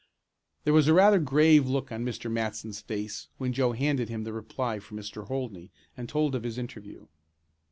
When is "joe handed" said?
3.53-4.09